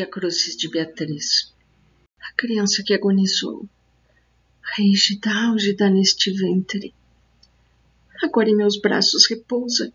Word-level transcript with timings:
Via 0.00 0.06
Cruzes 0.06 0.56
de 0.56 0.66
Beatriz. 0.66 1.52
A 2.22 2.32
criança 2.34 2.82
que 2.82 2.94
agonizou, 2.94 3.68
rígida, 4.74 5.30
álgida 5.30 5.90
neste 5.90 6.32
ventre. 6.32 6.94
Agora 8.22 8.48
em 8.48 8.56
meus 8.56 8.80
braços 8.80 9.28
repousa, 9.28 9.92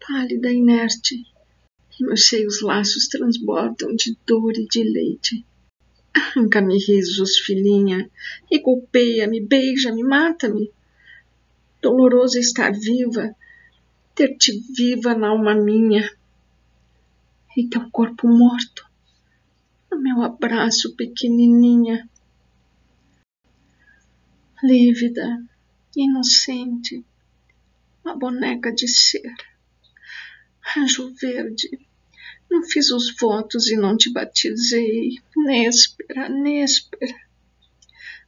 pálida, 0.00 0.50
inerte, 0.50 1.14
e 1.14 2.04
meus 2.06 2.26
seios 2.26 2.62
laços 2.62 3.06
transbordam 3.06 3.94
de 3.94 4.16
dor 4.26 4.56
e 4.56 4.66
de 4.66 4.82
leite. 4.82 5.44
Arranca-me 6.14 6.78
risos, 6.78 7.36
filhinha, 7.36 8.10
e 8.50 8.60
golpeia-me, 8.60 9.46
beija-me, 9.46 10.02
mata-me. 10.02 10.72
Doloroso 11.82 12.38
estar 12.38 12.72
viva, 12.72 13.36
ter-te 14.14 14.58
viva 14.74 15.14
na 15.14 15.28
alma 15.28 15.54
minha, 15.54 16.10
e 17.54 17.68
teu 17.68 17.90
corpo 17.90 18.26
morto, 18.26 18.90
no 19.92 20.00
meu 20.00 20.22
abraço, 20.22 20.96
pequenininha. 20.96 22.08
Lívida, 24.62 25.44
inocente, 25.94 27.04
uma 28.02 28.16
boneca 28.16 28.72
de 28.72 28.88
cera. 28.88 29.52
Anjo 30.78 31.12
verde, 31.20 31.68
não 32.50 32.64
fiz 32.64 32.90
os 32.90 33.14
votos 33.20 33.70
e 33.70 33.76
não 33.76 33.94
te 33.94 34.10
batizei. 34.10 35.18
Néspera, 35.36 36.28
Néspera. 36.30 37.14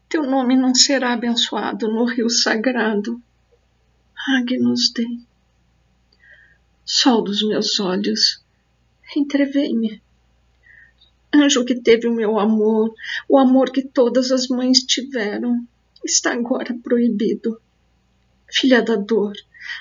Teu 0.06 0.24
nome 0.24 0.56
não 0.56 0.74
será 0.74 1.14
abençoado 1.14 1.88
no 1.88 2.04
rio 2.04 2.28
sagrado. 2.28 3.22
Agnus 4.28 4.92
Dei. 4.92 5.20
Sol 6.84 7.22
dos 7.24 7.42
meus 7.42 7.80
olhos, 7.80 8.44
entrevei-me. 9.16 10.03
Anjo 11.34 11.64
que 11.64 11.74
teve 11.74 12.06
o 12.06 12.14
meu 12.14 12.38
amor, 12.38 12.94
o 13.28 13.36
amor 13.36 13.70
que 13.70 13.82
todas 13.82 14.30
as 14.30 14.46
mães 14.46 14.78
tiveram, 14.78 15.66
está 16.04 16.32
agora 16.32 16.72
proibido. 16.80 17.60
Filha 18.48 18.80
da 18.80 18.94
dor, 18.94 19.32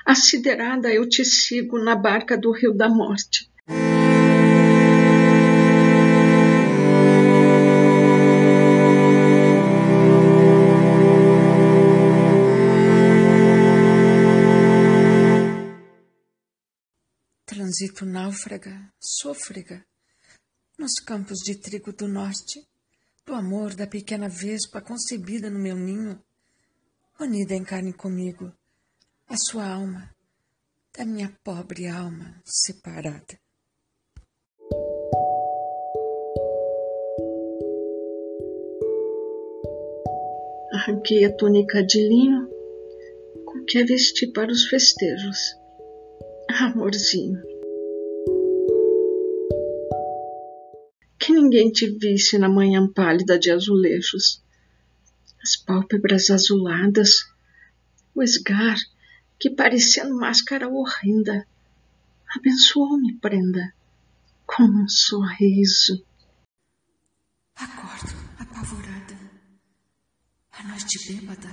assiderada 0.04 0.92
eu 0.92 1.08
te 1.08 1.24
sigo 1.24 1.78
na 1.78 1.96
barca 1.96 2.36
do 2.36 2.52
rio 2.52 2.74
da 2.74 2.90
morte. 2.90 3.48
Transito 17.46 18.06
náufraga, 18.06 18.90
sôfrega, 19.00 19.86
nos 20.78 20.94
campos 20.96 21.40
de 21.40 21.56
trigo 21.56 21.94
do 21.94 22.08
norte, 22.08 22.66
do 23.26 23.34
amor 23.34 23.74
da 23.76 23.88
pequena 23.88 24.28
vespa 24.28 24.82
concebida 24.82 25.50
no 25.50 25.60
meu 25.60 25.76
ninho, 25.76 26.22
unida 27.20 27.54
em 27.54 27.64
carne 27.64 27.94
comigo, 27.94 28.52
a 29.28 29.38
sua 29.38 29.68
alma, 29.68 30.10
da 30.98 31.06
minha 31.06 31.36
pobre 31.44 31.88
alma 31.88 32.42
separada. 32.46 33.40
Arranquei 40.74 41.24
a 41.24 41.36
túnica 41.36 41.84
de 41.84 42.00
linho 42.08 42.50
com 43.46 43.64
que 43.64 43.78
a 43.78 43.86
vesti 43.86 44.28
para 44.34 44.52
os 44.52 44.66
festejos. 44.68 45.56
Amorzinho. 46.50 47.53
Ninguém 51.44 51.70
te 51.70 51.90
visse 51.90 52.38
na 52.38 52.48
manhã 52.48 52.88
pálida 52.88 53.38
de 53.38 53.52
azulejos. 53.52 54.42
As 55.42 55.58
pálpebras 55.58 56.30
azuladas, 56.30 57.30
o 58.16 58.24
esgar 58.24 58.78
que 59.38 59.50
parecendo 59.50 60.16
máscara 60.16 60.70
horrenda, 60.70 61.46
abençoou-me, 62.34 63.20
prenda, 63.20 63.74
com 64.46 64.64
um 64.64 64.88
sorriso. 64.88 66.06
Acordo, 67.56 68.14
apavorada. 68.40 69.20
A 70.54 70.64
noite 70.64 71.12
bêbada 71.12 71.50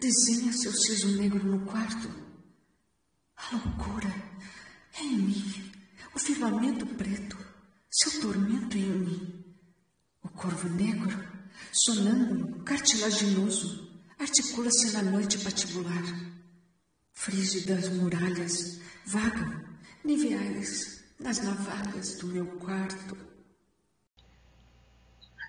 desenha 0.00 0.52
seu 0.52 0.72
siso 0.72 1.16
negro 1.16 1.44
no 1.44 1.64
quarto. 1.64 2.08
A 3.36 3.52
loucura 3.52 4.12
é 4.98 5.02
em 5.02 5.16
mim, 5.18 5.72
o 6.14 6.18
firmamento 6.18 6.84
preto, 6.84 7.53
seu 7.96 8.20
tormento 8.20 8.76
em 8.76 8.90
mim. 8.90 9.44
O 10.20 10.28
corvo 10.28 10.68
negro, 10.68 11.16
sonâmbulo, 11.70 12.64
cartilaginoso, 12.64 13.88
articula-se 14.18 14.90
na 14.90 15.02
noite 15.02 15.38
patibular. 15.38 16.02
Frígidas 17.12 17.88
muralhas 17.90 18.80
vagam, 19.06 19.64
niveais, 20.04 21.04
nas 21.20 21.38
navalhas 21.38 22.18
do 22.18 22.26
meu 22.26 22.46
quarto. 22.58 23.16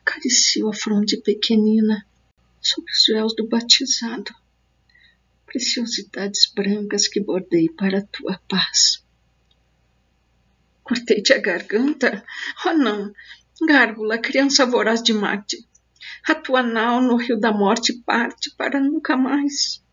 Acaricio 0.01 0.69
a 0.69 0.73
fronte 0.73 1.17
pequenina 1.17 2.05
sob 2.61 2.85
os 2.91 3.05
véus 3.07 3.35
do 3.35 3.47
batizado, 3.47 4.31
preciosidades 5.47 6.51
brancas 6.53 7.07
que 7.07 7.19
bordei 7.19 7.69
para 7.69 7.97
a 7.97 8.05
tua 8.05 8.39
paz. 8.47 9.04
Cortei-te 10.85 11.33
a 11.33 11.39
garganta? 11.39 12.23
Oh, 12.65 12.73
não! 12.73 13.11
Gárgula, 13.67 14.17
criança 14.17 14.65
voraz 14.65 15.01
de 15.01 15.13
Marte, 15.13 15.57
a 16.27 16.35
tua 16.35 16.61
nau 16.61 17.01
no 17.01 17.17
rio 17.17 17.39
da 17.39 17.51
morte 17.51 17.91
parte 18.05 18.55
para 18.55 18.79
nunca 18.79 19.17
mais. 19.17 19.83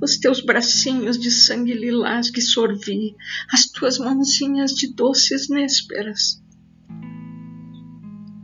os 0.00 0.16
teus 0.16 0.40
bracinhos 0.40 1.18
de 1.18 1.30
sangue 1.30 1.74
lilás 1.74 2.30
que 2.30 2.40
sorvi, 2.40 3.14
as 3.52 3.66
tuas 3.66 3.98
mãozinhas 3.98 4.72
de 4.72 4.94
doces 4.94 5.48
nésperas. 5.48 6.42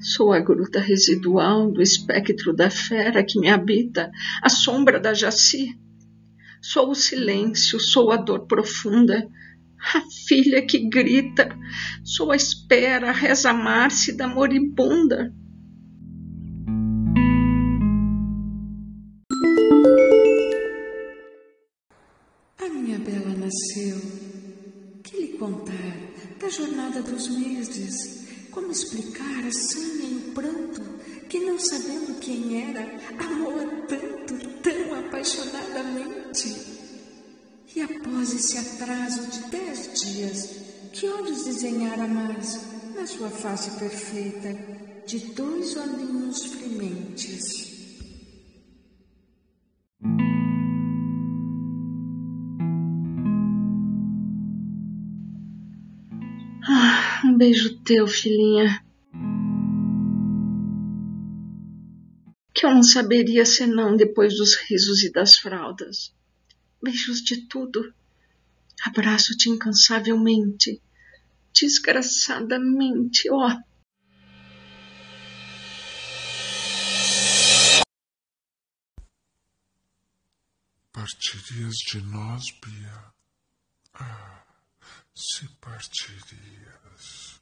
Sou 0.01 0.33
a 0.33 0.41
gruta 0.41 0.81
residual 0.81 1.71
do 1.71 1.81
espectro 1.81 2.53
da 2.53 2.69
fera 2.69 3.25
que 3.25 3.39
me 3.39 3.49
habita, 3.49 4.11
a 4.43 4.51
sombra 4.51 5.01
da 5.01 5.15
jaci. 5.15 5.79
Sou 6.73 6.93
o 6.93 6.95
silêncio, 6.95 7.79
sou 7.79 8.11
a 8.11 8.17
dor 8.17 8.47
profunda, 8.47 9.29
a 9.95 10.01
filha 10.27 10.65
que 10.65 10.89
grita, 10.89 11.55
sou 12.03 12.33
a 12.33 12.37
espera, 12.37 13.11
a 13.11 13.13
reza 13.13 13.53
mar-se 13.53 14.17
da 14.17 14.27
moribunda. 14.27 15.31
nasceu. 23.37 24.01
Que 25.03 25.17
lhe 25.19 25.29
contar 25.39 25.97
da 26.41 26.49
jornada 26.49 27.03
dos 27.03 27.29
meses? 27.29 28.24
Como 28.55 28.71
explicar 28.71 29.45
a 29.45 29.53
sanha 29.53 30.05
e 30.05 30.29
o 30.29 30.33
pranto 30.33 30.81
que, 31.29 31.41
não 31.41 31.59
sabendo 31.59 32.21
quem 32.21 32.71
era, 32.71 32.83
amou-a 33.19 33.67
tanto, 33.89 34.49
tão 34.63 34.95
apaixonadamente? 35.01 36.55
E 37.75 37.81
após 37.81 38.33
esse 38.33 38.57
atraso 38.57 39.27
de 39.27 39.51
dez 39.51 40.01
dias, 40.01 40.51
que 40.93 41.09
olhos 41.09 41.47
desenhara 41.47 42.07
mais 42.07 42.61
na 42.95 43.05
sua 43.09 43.29
face 43.29 43.73
perfeita 43.73 44.57
de 45.05 45.19
dois 45.33 45.77
olhinhos 45.77 46.45
frementes? 46.45 47.74
Beijo 57.45 57.79
teu, 57.83 58.07
filhinha. 58.07 58.83
Que 62.55 62.65
eu 62.65 62.75
não 62.75 62.83
saberia 62.83 63.45
senão 63.45 63.99
depois 63.99 64.35
dos 64.39 64.55
risos 64.55 65.03
e 65.03 65.13
das 65.13 65.37
fraldas. 65.37 66.15
Beijos 66.83 67.21
de 67.21 67.47
tudo. 67.47 67.95
Abraço-te 68.87 69.51
incansavelmente, 69.51 70.81
desgraçadamente, 71.53 73.31
ó. 73.31 73.51
Oh. 73.51 73.75
Partirias 80.93 81.77
de 81.77 82.01
nós, 82.01 82.45
Bia? 82.63 83.13
Ah, 83.93 84.54
se 85.15 85.49
partirias 85.61 87.41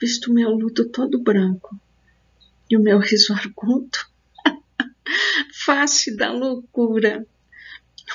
visto 0.00 0.32
meu 0.32 0.50
luto 0.50 0.90
todo 0.90 1.22
branco 1.22 1.80
e 2.68 2.76
o 2.76 2.82
meu 2.82 2.98
riso 2.98 3.32
arguto, 3.32 4.10
face 5.64 6.16
da 6.16 6.32
loucura, 6.32 7.24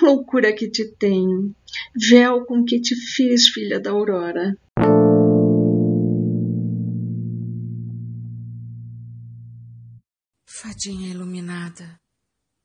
Loucura 0.01 0.53
que 0.53 0.69
te 0.69 0.85
tenho, 0.95 1.55
véu 2.09 2.45
com 2.45 2.63
que 2.63 2.79
te 2.79 2.95
fiz, 2.95 3.49
filha 3.49 3.79
da 3.79 3.89
aurora. 3.89 4.55
Fadinha 10.45 11.09
iluminada, 11.09 11.99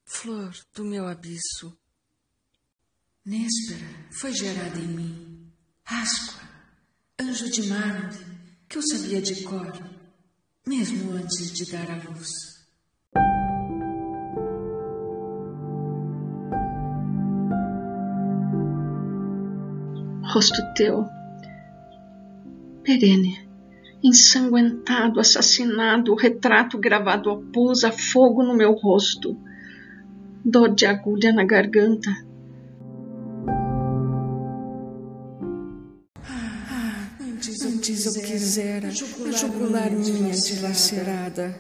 flor 0.05 0.52
do 0.75 0.85
meu 0.85 1.06
abismo. 1.06 1.75
Néspera 3.25 3.87
foi 4.11 4.33
gerada 4.33 4.81
em 4.81 4.89
mim, 4.89 5.53
Asqua, 5.87 6.43
anjo 7.21 7.49
de 7.49 7.69
mármore 7.69 8.19
que 8.69 8.79
eu 8.79 8.83
sabia 8.83 9.23
de 9.23 9.45
cor, 9.45 9.73
mesmo 10.67 11.13
antes 11.13 11.53
de 11.53 11.71
dar 11.71 11.89
a 11.89 12.11
luz. 12.11 12.29
rosto 20.35 20.61
teu, 20.75 21.05
perene, 22.83 23.49
ensanguentado, 24.03 25.21
assassinado, 25.21 26.11
o 26.11 26.17
retrato 26.17 26.77
gravado 26.77 27.31
a 27.31 27.37
pus, 27.53 27.85
a 27.85 27.93
fogo 27.93 28.43
no 28.43 28.57
meu 28.57 28.73
rosto, 28.73 29.39
dor 30.45 30.75
de 30.75 30.87
agulha 30.87 31.33
na 31.33 31.45
garganta. 31.45 32.31
Quisera 38.52 38.90
jugular, 38.90 39.32
jugular 39.32 39.90
minha 39.90 40.34
dilacerada. 40.34 41.58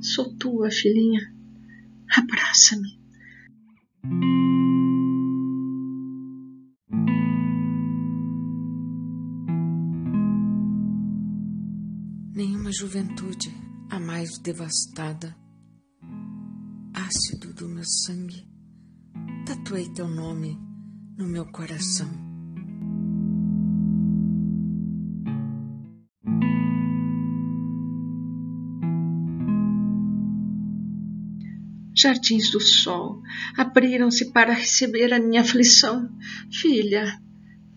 Sou 0.00 0.36
tua, 0.38 0.70
filhinha 0.70 1.20
Abraça-me. 2.16 2.96
Nenhuma 12.32 12.70
juventude 12.72 13.52
a 13.90 13.98
mais 13.98 14.38
devastada. 14.38 15.36
Ácido 16.94 17.52
do 17.52 17.68
meu 17.68 17.84
sangue, 17.84 18.55
tatuei 19.46 19.88
teu 19.90 20.08
nome 20.08 20.58
no 21.16 21.24
meu 21.24 21.46
coração. 21.46 22.08
jardins 31.98 32.50
do 32.50 32.60
sol 32.60 33.22
abriram-se 33.56 34.30
para 34.30 34.52
receber 34.52 35.14
a 35.14 35.18
minha 35.18 35.40
aflição. 35.40 36.10
Filha, 36.52 37.18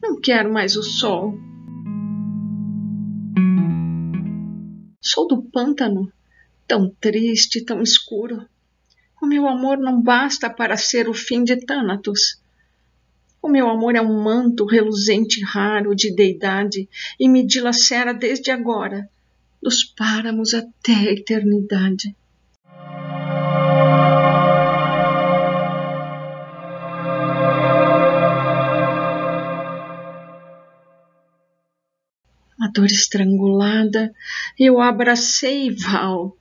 não 0.01 0.19
quero 0.19 0.51
mais 0.51 0.75
o 0.75 0.83
sol. 0.83 1.39
Sou 4.99 5.25
do 5.27 5.41
pântano, 5.43 6.11
tão 6.67 6.93
triste, 6.99 7.63
tão 7.63 7.81
escuro. 7.81 8.45
O 9.21 9.25
meu 9.25 9.47
amor 9.47 9.77
não 9.77 10.01
basta 10.01 10.49
para 10.49 10.77
ser 10.77 11.09
o 11.09 11.13
fim 11.13 11.43
de 11.43 11.57
Thanatos. 11.65 12.41
O 13.41 13.49
meu 13.49 13.69
amor 13.69 13.95
é 13.95 14.01
um 14.01 14.23
manto 14.23 14.65
reluzente 14.65 15.43
raro 15.43 15.95
de 15.95 16.13
deidade 16.13 16.87
e 17.19 17.27
me 17.27 17.45
dilacera 17.45 18.13
desde 18.13 18.51
agora, 18.51 19.09
dos 19.61 19.83
páramos 19.83 20.53
até 20.53 20.93
a 20.93 21.11
eternidade. 21.11 22.15
dor 32.73 32.85
estrangulada, 32.85 34.13
eu 34.57 34.79
abracei 34.79 35.69
Val, 35.71 36.37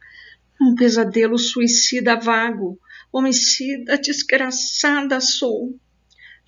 um 0.60 0.74
pesadelo 0.74 1.38
suicida 1.38 2.16
vago, 2.16 2.78
homicida 3.12 3.96
desgraçada 3.98 5.20
sou. 5.20 5.78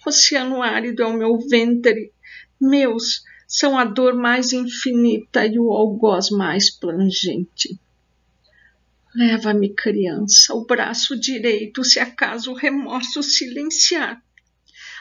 Oceano 0.06 0.62
árido 0.62 1.02
é 1.02 1.06
o 1.06 1.12
meu 1.12 1.38
ventre, 1.38 2.12
meus 2.60 3.22
são 3.46 3.78
a 3.78 3.84
dor 3.84 4.14
mais 4.14 4.52
infinita 4.52 5.44
e 5.44 5.58
o 5.58 5.72
algoz 5.72 6.30
mais 6.30 6.70
plangente. 6.70 7.78
Leva-me, 9.14 9.74
criança, 9.74 10.54
o 10.54 10.64
braço 10.64 11.18
direito, 11.18 11.82
se 11.82 11.98
acaso 11.98 12.52
o 12.52 12.56
remorso 12.56 13.22
silenciar 13.22 14.22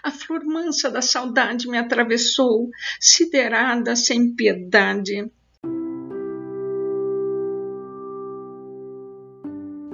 a 0.02 0.12
flor 0.12 0.46
mansa 0.46 0.90
da 0.90 1.02
saudade 1.02 1.68
me 1.68 1.78
atravessou, 1.78 2.70
siderada 3.00 3.96
sem 3.96 4.34
piedade. 4.34 5.30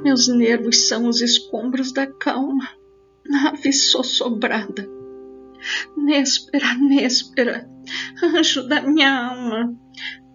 Meus 0.06 0.28
nervos 0.28 0.88
são 0.88 1.07
os 1.07 1.19
escombros 1.19 1.92
da 1.92 2.06
calma, 2.06 2.69
nave 3.25 3.74
sossobrada. 3.74 4.88
Néspera, 5.98 6.75
Néspera, 6.75 7.68
anjo 8.24 8.68
da 8.68 8.84
minha 8.84 9.31
alma, 9.31 9.75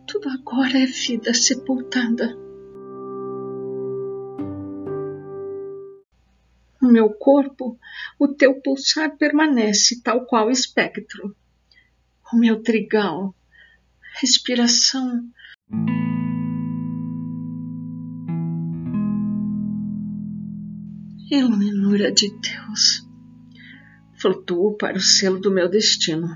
tudo 0.09 0.29
agora 0.29 0.77
é 0.77 0.87
vida 0.87 1.33
sepultada. 1.33 2.37
No 6.83 6.91
meu 6.91 7.11
corpo, 7.11 7.79
o 8.19 8.27
teu 8.27 8.61
pulsar 8.61 9.17
permanece 9.19 10.03
tal 10.03 10.27
qual 10.27 10.51
espectro. 10.51 11.33
O 12.33 12.37
meu 12.37 12.61
trigal, 12.61 13.33
respiração. 14.21 15.31
Iluminura 21.31 22.11
de 22.11 22.29
Deus, 22.29 23.07
flutuo 24.21 24.77
para 24.77 24.97
o 24.97 25.01
selo 25.01 25.39
do 25.41 25.51
meu 25.51 25.69
destino. 25.69 26.27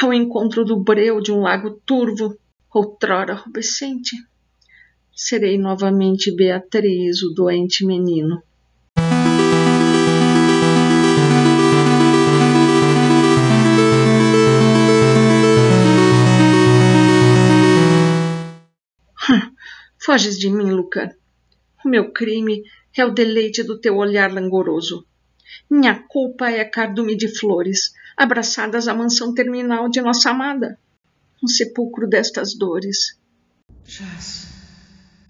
Ao 0.00 0.14
encontro 0.14 0.64
do 0.64 0.80
breu 0.80 1.20
de 1.20 1.32
um 1.32 1.40
lago 1.40 1.80
turvo, 1.84 2.38
outrora 2.72 3.34
rubescente 3.34 4.16
serei 5.20 5.58
novamente 5.58 6.34
Beatriz, 6.34 7.22
o 7.22 7.34
doente 7.34 7.84
menino. 7.84 8.42
Foges 20.10 20.36
de 20.36 20.50
mim, 20.50 20.72
Luca. 20.72 21.16
O 21.84 21.88
meu 21.88 22.10
crime 22.10 22.64
é 22.98 23.04
o 23.04 23.14
deleite 23.14 23.62
do 23.62 23.80
teu 23.80 23.94
olhar 23.96 24.32
langoroso. 24.32 25.06
Minha 25.70 26.02
culpa 26.02 26.50
é 26.50 26.64
cardume 26.64 27.16
de 27.16 27.28
flores, 27.38 27.92
abraçadas 28.16 28.88
à 28.88 28.92
mansão 28.92 29.32
terminal 29.32 29.88
de 29.88 30.00
nossa 30.00 30.30
amada, 30.30 30.76
um 31.40 31.46
sepulcro 31.46 32.08
destas 32.08 32.58
dores. 32.58 33.20
Jaz 33.84 34.48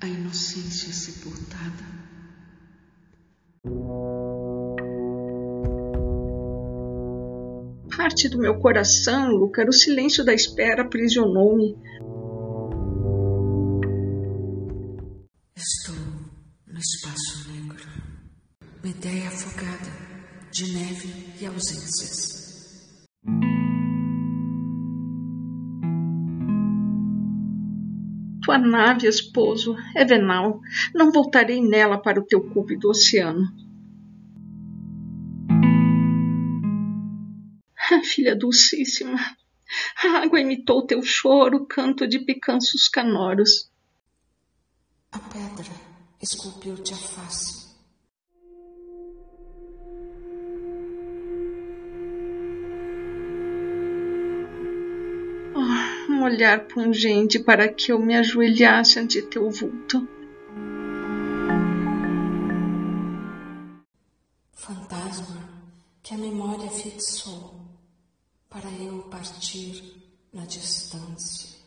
a 0.00 0.06
inocência 0.06 0.90
sepultada. 0.94 1.84
Parte 7.94 8.30
do 8.30 8.38
meu 8.38 8.58
coração, 8.58 9.28
Luca, 9.28 9.62
o 9.68 9.74
silêncio 9.74 10.24
da 10.24 10.32
espera 10.32 10.80
aprisionou-me. 10.80 11.76
Espaço 16.80 17.52
negro, 17.52 17.86
uma 18.82 18.90
ideia 18.90 19.28
afogada 19.28 19.92
de 20.50 20.72
neve 20.72 21.34
e 21.38 21.46
ausências. 21.46 22.40
tua 28.42 28.58
nave, 28.58 29.06
esposo, 29.06 29.76
é 29.94 30.04
venal. 30.04 30.60
Não 30.92 31.12
voltarei 31.12 31.62
nela 31.62 31.98
para 32.02 32.18
o 32.18 32.26
teu 32.26 32.42
cúpido 32.50 32.88
oceano. 32.88 33.46
Ah, 37.92 38.02
filha 38.02 38.34
dulcíssima, 38.34 39.18
a 40.04 40.22
água 40.22 40.40
imitou 40.40 40.86
teu 40.86 41.02
choro, 41.02 41.66
canto 41.66 42.08
de 42.08 42.18
picanços 42.18 42.88
canoros. 42.88 43.70
A 45.12 45.18
pedra 45.18 45.89
esculpiu-te 46.20 46.92
a 46.92 46.96
face. 46.96 47.70
Oh, 55.54 56.12
um 56.12 56.22
olhar 56.22 56.66
pungente 56.66 57.38
para 57.38 57.68
que 57.68 57.90
eu 57.92 57.98
me 57.98 58.16
ajoelhasse 58.16 58.98
ante 58.98 59.22
teu 59.22 59.50
vulto. 59.50 60.06
Fantasma 64.52 65.48
que 66.02 66.14
a 66.14 66.18
memória 66.18 66.70
fixou 66.70 67.54
para 68.48 68.68
eu 68.70 69.04
partir 69.04 69.82
na 70.32 70.44
distância. 70.44 71.60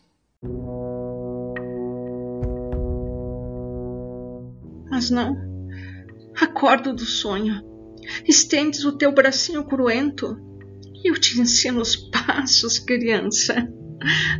Mas 5.03 5.09
não. 5.09 5.35
Acordo 6.39 6.93
do 6.93 7.03
sonho. 7.03 7.61
Estendes 8.25 8.85
o 8.85 8.97
teu 8.97 9.11
bracinho 9.11 9.65
cruento 9.65 10.37
e 11.03 11.09
eu 11.09 11.15
te 11.15 11.41
ensino 11.41 11.81
os 11.81 11.97
passos, 11.97 12.79
criança. 12.79 13.67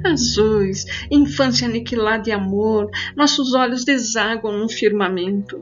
Azuis, 0.05 0.85
infância 1.11 1.67
aniquilada 1.67 2.23
de 2.23 2.31
amor, 2.31 2.89
nossos 3.13 3.53
olhos 3.53 3.83
desaguam 3.83 4.57
no 4.57 4.69
firmamento. 4.69 5.61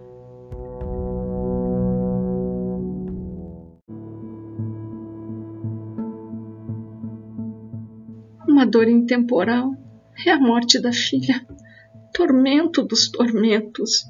Uma 8.47 8.67
dor 8.67 8.87
intemporal 8.87 9.71
é 10.27 10.29
a 10.29 10.39
morte 10.39 10.79
da 10.79 10.91
filha, 10.91 11.43
tormento 12.13 12.83
dos 12.83 13.09
tormentos. 13.09 14.03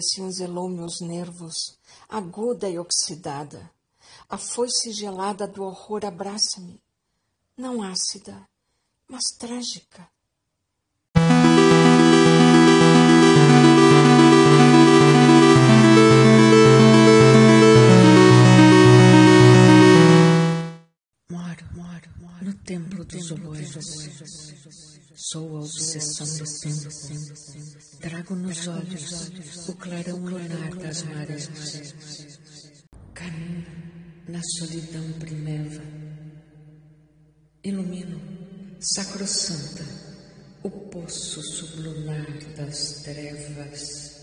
Cinzelou 0.00 0.68
meus 0.68 1.00
nervos, 1.00 1.78
aguda 2.08 2.68
e 2.68 2.78
oxidada. 2.78 3.70
A 4.28 4.38
foice 4.38 4.92
gelada 4.92 5.46
do 5.46 5.62
horror 5.62 6.04
abraça-me, 6.04 6.80
não 7.56 7.82
ácida, 7.82 8.48
mas 9.08 9.24
trágica. 9.38 10.08
Na 34.30 34.40
solidão 34.42 35.12
primeva. 35.18 35.82
Ilumino, 37.64 38.20
sacrossanta, 38.78 39.84
o 40.62 40.70
poço 40.70 41.42
sublunar 41.42 42.26
das 42.56 43.02
trevas. 43.02 44.19